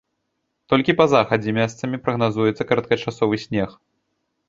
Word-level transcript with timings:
Толькі 0.73 0.95
па 1.01 1.05
захадзе 1.13 1.55
месцамі 1.59 2.01
прагназуецца 2.07 2.63
кароткачасовы 2.73 3.35
снег. 3.49 3.81